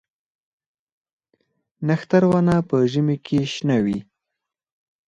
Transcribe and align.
نښتر 1.87 2.23
ونه 2.29 2.55
په 2.69 2.77
ژمي 2.91 3.17
کې 3.25 3.39
شنه 3.53 3.77
وي؟ 3.85 3.99